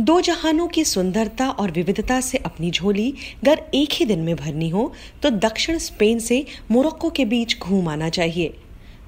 [0.00, 3.10] दो जहानों की सुंदरता और विविधता से अपनी झोली
[3.42, 4.92] अगर एक ही दिन में भरनी हो
[5.22, 8.54] तो दक्षिण स्पेन से मोरक्को के बीच घूम आना चाहिए।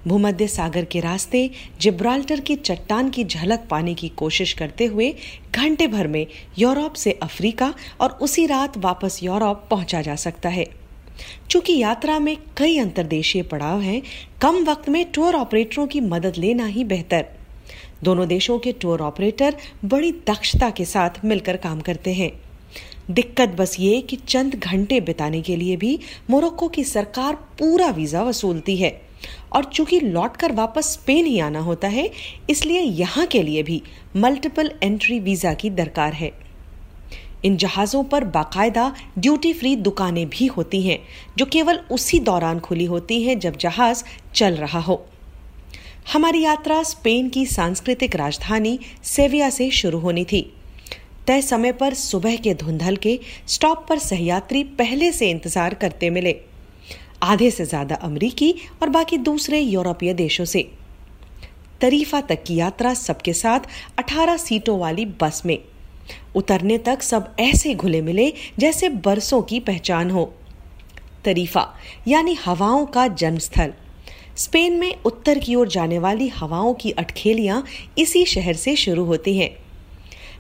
[0.06, 1.50] भूमध्य सागर के रास्ते,
[1.80, 5.14] जिब्राल्टर की चट्टान की झलक पाने की कोशिश करते हुए
[5.54, 6.26] घंटे भर में
[6.58, 10.67] यूरोप से अफ्रीका और उसी रात वापस यूरोप पहुँचा जा सकता है।
[11.51, 14.03] चूँकि यात्रा में कई अंतर्देशीय पड़ाव हैं,
[14.43, 17.27] कम वक्त में टूर ऑपरेटरों की मदद लेना ही बेहतर।
[18.05, 22.30] दोनों देशों के टूर ऑपरेटर बड़ी दक्षता के साथ मिलकर काम करते हैं।
[23.10, 25.98] दिक्कत बस ये कि चंद घंटे बिताने के लिए भी
[26.30, 28.91] मोरक्को की सरकार पूरा वीज़ा वसूलती है
[29.52, 32.10] और चूँकि लौटकर वापस स्पेन ही आना होता है,
[32.50, 33.82] इसलिए यहाँ के लिए भी
[34.16, 36.32] मल्टीपल एंट्री वीज़ा की दरकार है।
[37.44, 40.98] इन जहाज़ों पर बाकायदा ड्यूटी फ्री दुकानें भी होती हैं,
[41.38, 45.05] जो केवल उसी दौरान खुली होती हैं जब जहाज़ चल रहा हो।
[46.06, 50.41] हमारी यात्रा स्पेन की सांस्कृतिक राजधानी सेविया से शुरू होनी थी।
[51.27, 56.34] तय समय पर सुबह के धुंधल के स्टॉप पर सहयात्री पहले से इंतज़ार करते मिले।
[57.22, 60.69] आधे से ज़्यादा अमरीकी और बाकी दूसरे यूरोपीय देशों से।
[61.81, 63.61] तरीफा तक की यात्रा सबके साथ
[63.98, 65.59] 18 सीटों वाली बस में।
[66.37, 70.33] उतरने तक सब ऐसे घुले मिले जैसे बरसों की पहचान हो।
[71.25, 71.66] तरीफा,
[72.09, 73.72] यानी हवाओं का जन्मस्थल।
[74.36, 77.64] स्पेन में उत्तर की ओर जाने वाली हवाओं की अटखेलियाँ
[77.98, 79.50] इसी शहर से शुरू होती हैं।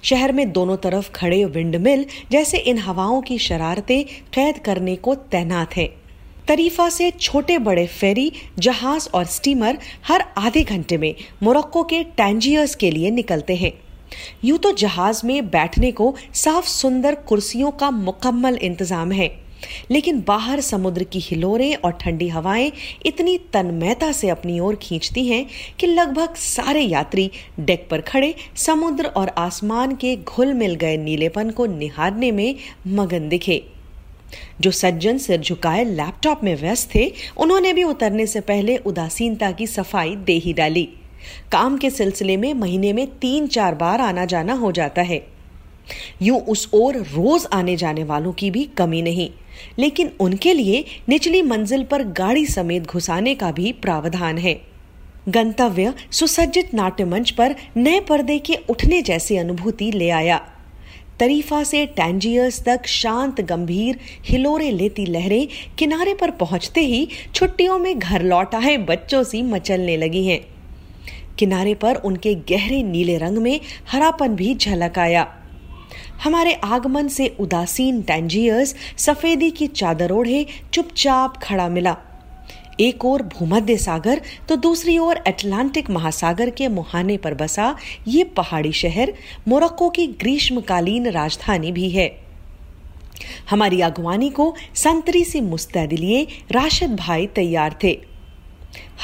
[0.02, 4.04] शहर में दोनों तरफ़ खड़े विंडमिल जैसे इन हवाओं की शरारतें
[4.34, 5.88] कैद करने को तैनात हैं।
[6.48, 12.74] तरीफा से छोटे बड़े फेरी, जहाज़ और स्टीमर हर आधे घंटे में मोरक्को के टैंजियर्स
[12.74, 13.72] के लिए निकलते हैं।
[14.44, 19.28] यूँ तो जहाज़ में बैठने को साफ़ सुंदर कुर्सियों का मुकम्मल इंतज़ाम है।
[19.90, 22.72] लेकिन बाहर समुद्र की हिलोरें और ठंडी हवाएँ
[23.06, 25.46] इतनी तन्मयता से अपनी ओर खींचती हैं
[25.80, 31.50] कि लगभग सारे यात्री डेक पर खड़े समुद्र और आसमान के घुल मिल गए नीलेपन
[31.50, 32.54] को निहारने में
[32.86, 33.62] मगन दिखे।
[34.60, 39.66] जो सज्जन सिर झुकाए लैपटॉप में व्यस्त थे, उन्होंने भी उतरने से पहले उदासीनता की
[39.66, 40.88] सफ़ाई दे ही डाली।
[41.52, 45.31] काम के सिलसिले में महीने में तीन चार बार आना जाना हो जाता है।
[46.22, 49.30] यूँ उस ओर रोज आने जाने वालों की भी कमी नहीं।
[49.78, 54.60] लेकिन उनके लिए निचली मंजिल पर गाड़ी समेत घुसाने का भी प्रावधान है।
[55.28, 60.48] गंतव्य सुसज्जित नाट्य मंच पर नए पर्दे के उठने जैसी अनुभूति ले आया।
[61.20, 65.48] तरीफा से टैंजियर्स तक शांत, गंभीर, हिलोरे लेती लहरें
[65.78, 70.40] किनारे पर पहुँचते ही छुट्टियों में घर लौट आए बच्चों सी मचलने लगी हैं।
[71.38, 75.41] किनारे पर उनके गहरे नीले रंग में हरापन भी झलक आया।
[76.22, 81.96] हमारे आगमन से उदासीन टैंजियर्स सफेदी की चादर ओढ़े, चुपचाप खड़ा मिला।
[82.80, 87.76] एक ओर भूमध्य सागर तो दूसरी ओर अटलांटिक महासागर के मुहाने पर बसा
[88.08, 89.12] ये पहाड़ी शहर,
[89.48, 92.10] मोरक्को की ग्रीष्मकालीन राजधानी भी है।
[93.50, 97.98] हमारी अगवानी को संतरी सी मुस्तैदी लिए राशिद भाई तैयार थे।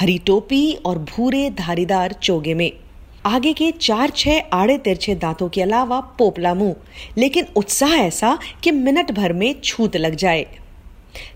[0.00, 2.71] हरी टोपी और भूरे धारीदार चोगे में
[3.27, 6.75] आगे के चार छह आड़े तिरछे दांतों के अलावा पोपला मुँह।
[7.19, 10.47] लेकिन उत्साह ऐसा कि मिनट भर में छूत लग जाए।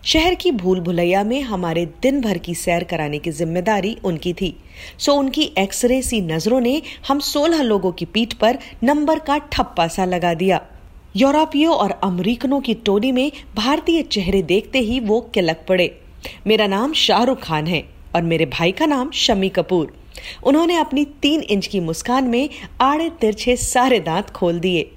[0.04, 4.54] शहर की भूल भुलैया में हमारे दिन भर की सैर कराने की ज़िम्मेदारी उनकी थी।
[4.98, 9.86] सो उनकी एक्सरे सी नज़रों ने हम सोलह लोगों की पीठ पर नंबर का ठप्पा
[9.88, 10.60] सा लगा दिया।
[11.16, 15.90] यूरोपियों और अमरीकनों की टोली में भारतीय चेहरे देखते ही वो किलक पड़े।
[16.46, 17.82] मेरा नाम शाहरुख खान है
[18.16, 19.92] और मेरे भाई का नाम शमी कपूर।
[20.44, 22.48] उन्होंने अपनी तीन इंच की मुस्कान में
[22.80, 24.90] आड़े तिरछे सारे दांत खोल दिए।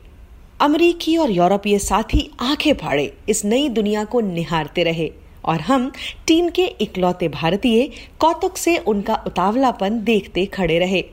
[0.61, 5.11] अमरीकी और यूरोपीय साथी आँखें फाड़े, इस नई दुनिया को निहारते रहे।
[5.45, 5.91] और हम
[6.27, 11.03] टीम के इकलौते भारतीय कौतुक से उनका उतावलापन देखते खड़े रहे।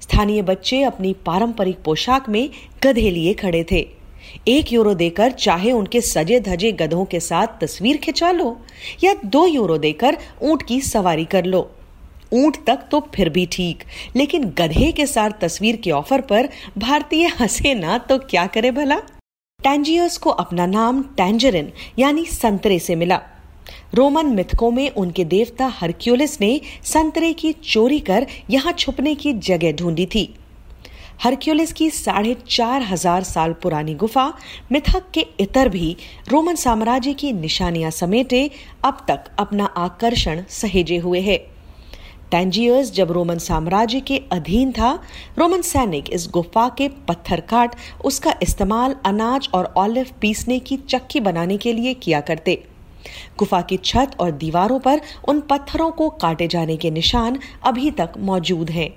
[0.00, 2.50] स्थानीय बच्चे अपनी पारंपरिक पोशाक में
[2.82, 3.88] गधे लिए खड़े थे।
[4.48, 8.60] एक यूरो देकर चाहे उनके सजे धजे गधों के साथ तस्वीर खिंचा लो,
[9.04, 11.70] या दो यूरो देकर ऊँट की सवारी कर लो।
[12.32, 13.84] ऊँट तक तो फिर भी ठीक।
[14.16, 16.48] लेकिन गधे के साथ तस्वीर के ऑफ़र पर
[16.78, 18.96] भारतीय हंसे ना तो क्या करे भला?
[19.60, 23.20] टैंजियस को अपना नाम टैंजरिन यानी संतरे से मिला।
[23.94, 29.72] रोमन मिथकों में उनके देवता हरक्यूलिस ने संतरे की चोरी कर यहाँ छुपने की जगह
[29.72, 30.28] ढूंढी थी।
[31.22, 34.26] हरक्यूलिस की साढ़े चार हज़ार साल पुरानी गुफा
[34.72, 35.96] मिथक के इतर भी
[36.28, 38.50] रोमन साम्राज्य की निशानियाँ समेटे
[38.84, 41.36] अब तक अपना आकर्षण सहेजे हुए है।
[42.32, 44.92] टैंजियर्स जब रोमन साम्राज्य के अधीन था,
[45.38, 47.74] रोमन सैनिक इस गुफा के पत्थर काट
[48.04, 52.62] उसका इस्तेमाल अनाज और ऑलिव पीसने की चक्की बनाने के लिए किया करते।
[53.38, 58.12] गुफा की छत और दीवारों पर उन पत्थरों को काटे जाने के निशान अभी तक
[58.20, 58.90] मौजूद हैं।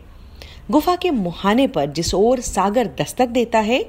[0.71, 3.85] गुफा के मुहाने पर जिस ओर सागर दस्तक देता है,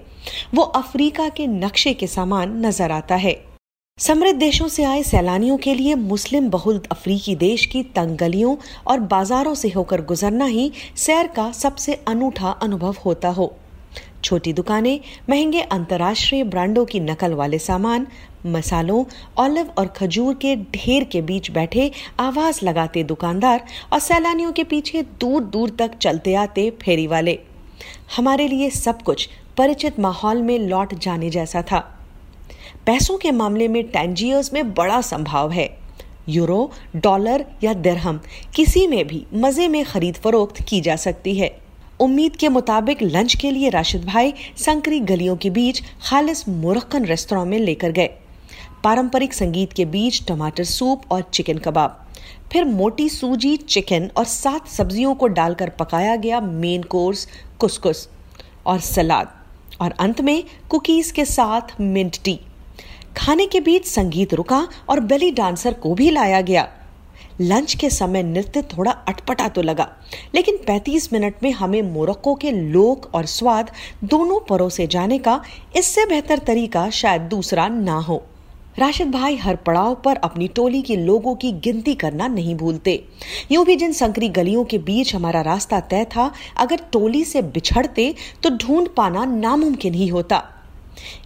[0.55, 3.56] वो अफ्रीका के नक्शे के समान नज़र आता है।
[4.01, 8.57] समृद्ध देशों से आए सैलानियों के लिए मुस्लिम बहुल अफ्रीकी देश की तंग गलियों
[8.87, 13.57] और बाजारों से होकर गुजरना ही सैर का सबसे अनूठा अनुभव होता हो।
[14.25, 15.01] छोटी दुकानें,
[15.31, 18.07] महँगे अंतर्राष्ट्रीय ब्रांडों की नकल वाले सामान,
[18.47, 19.05] मसालों,
[19.39, 21.91] ऑलिव और खजूर के ढेर के बीच बैठे
[22.21, 27.39] आवाज़ लगाते दुकानदार और सैलानियों के पीछे दूर दूर तक चलते आते फेरी वाले।
[28.17, 31.96] हमारे लिए सब कुछ परिचित माहौल में लौट जाने जैसा था।
[32.87, 35.79] पैसों के मामले में टैंजियर्स में बड़ा संभाव है।
[36.29, 38.21] यूरो, डॉलर या दरहम,
[38.55, 41.59] किसी में भी मज़े में खरीद फरोख्त की जा सकती है।
[42.01, 47.45] उम्मीद के मुताबिक लंच के लिए राशिद भाई संकरी गलियों के बीच खालिस मुरक्कन रेस्तरा
[47.45, 48.09] में लेकर गए।
[48.85, 52.07] पारंपरिक संगीत के बीच टमाटर सूप और चिकन कबाब।
[52.53, 57.29] फिर मोटी सूजी, चिकन और सात सब्जियों को डालकर पकाया गया मेन कोर्स,
[57.59, 58.09] कुसकुस
[58.67, 59.33] और सलाद।
[59.81, 62.41] और अंत में कुकीज के साथ मिंट टी।
[63.17, 66.69] खाने के बीच संगीत रुका और बेली डांसर को भी लाया गया।
[67.41, 69.89] लंच के समय नृत्य थोड़ा अटपटा तो लगा,
[70.35, 73.71] लेकिन 35 मिनट में हमें मोरक्को के लोक और स्वाद
[74.05, 75.41] दोनों परोसे जाने का
[75.77, 78.23] इससे बेहतर तरीका शायद दूसरा ना हो।
[78.79, 83.03] राशिद भाई हर पड़ाव पर अपनी टोली के लोगों की गिनती करना नहीं भूलते।
[83.53, 88.15] यूँ भी जिन संकरी गलियों के बीच हमारा रास्ता तय था, अगर टोली से बिछड़ते
[88.43, 90.43] तो ढूंढ पाना नामुमकिन ही होता।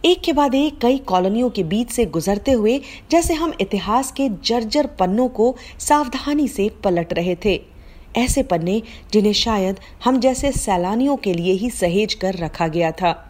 [0.04, 2.80] एक के बाद एक कई कॉलोनियों के बीच से गुजरते हुए,
[3.10, 7.60] जैसे हम इतिहास के जर्जर पन्नों को सावधानी से पलट रहे थे।
[8.16, 8.82] ऐसे पन्ने
[9.12, 13.29] जिन्हें शायद हम जैसे सैलानियों के लिए ही सहेज कर रखा गया था।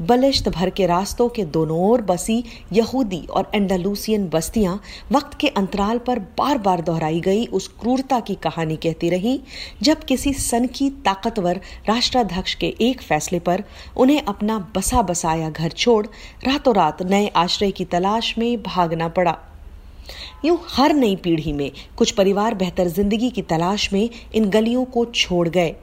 [0.00, 4.80] बलिश्त भर के रास्तों के दोनों ओर बसी यहूदी और एंडालूसियन बस्तियाँ
[5.12, 9.40] वक्त के अंतराल पर बार बार दोहराई गई उस क्रूरता की कहानी कहती रही,
[9.82, 13.64] जब किसी सन की ताकतवर राष्ट्राध्यक्ष के एक फैसले पर
[13.96, 16.06] उन्हें अपना बसा बसाया घर छोड़
[16.46, 19.36] रातों रात नए आश्रय की तलाश में भागना पड़ा।
[20.44, 25.04] यूँ हर नई पीढ़ी में कुछ परिवार बेहतर ज़िंदगी की तलाश में इन गलियों को
[25.04, 25.74] छोड़ गए।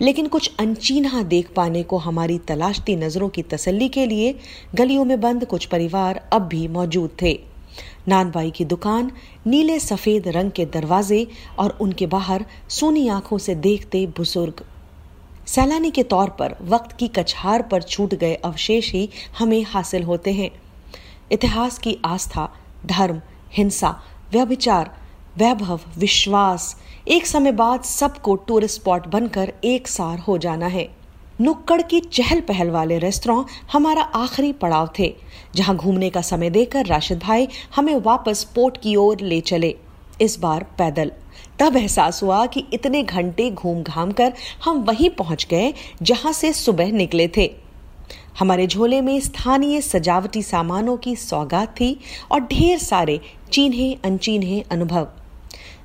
[0.00, 4.34] लेकिन कुछ अनचीना देख पाने को हमारी तलाशती नज़रों की तसल्ली के लिए
[4.74, 7.38] गलियों में बंद कुछ परिवार अब भी मौजूद थे।
[8.08, 9.10] नानबाई की दुकान
[9.46, 11.26] नीले सफ़ेद रंग के दरवाजे
[11.58, 14.64] और उनके बाहर सोनी आँखों से देखते बुज़ुर्ग।
[15.46, 19.08] सैलानी के तौर पर वक्त की कछार पर छूट गए अवशेष ही
[19.38, 20.50] हमें हासिल होते हैं।
[21.32, 22.48] इतिहास की आस्था,
[22.86, 23.20] धर्म,
[23.52, 24.00] हिंसा,
[24.32, 24.90] व्यभिचार
[25.38, 26.76] वैभव, विश्वास,
[27.08, 30.88] एक समय बाद सबको टूरिस्ट स्पॉट बनकर एक सार हो जाना है।
[31.40, 35.14] नुक्कड़ की चहल पहल वाले रेस्तरा हमारा आखिरी पड़ाव थे,
[35.54, 39.74] जहाँ घूमने का समय देकर राशिद भाई हमें वापस पोर्ट की ओर ले चले।
[40.20, 41.12] इस बार पैदल।
[41.58, 44.32] तब एहसास हुआ कि इतने घंटे घूम घाम कर
[44.64, 47.50] हम वहीं पहुँच गए, जहाँ से सुबह निकले थे।
[48.38, 51.98] हमारे झोले में स्थानीय सजावटी सामानों की सौगात थी
[52.30, 53.20] और ढेर सारे
[53.52, 55.08] चीन्हे अनचीन्हे अनुभव।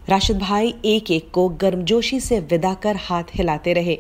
[0.10, 4.00] राशिद भाई एक एक को गर्मजोशी से विदा कर हाथ हिलाते रहे।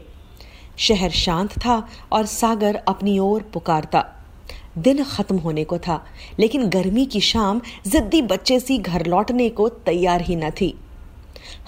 [0.77, 4.05] शहर शांत था और सागर अपनी ओर पुकारता।
[4.77, 6.05] दिन खत्म होने को था,
[6.39, 10.79] लेकिन गर्मी की शाम जिद्दी बच्चे सी घर लौटने को तैयार ही न थी।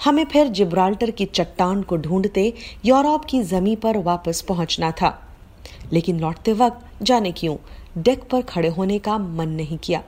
[0.04, 2.52] हमें फिर जिब्राल्टर की चट्टान को ढूंढते
[2.84, 5.36] यूरोप की जमी पर वापस पहुँचना था।
[5.92, 7.56] लेकिन लौटते वक्त जाने क्यों,
[7.98, 10.02] डेक पर खड़े होने का मन नहीं किया।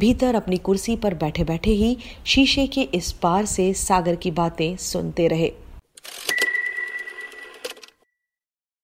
[0.00, 4.76] भीतर अपनी कुर्सी पर बैठे बैठे ही शीशे के इस पार से सागर की बातें
[4.76, 5.52] सुनते रहे।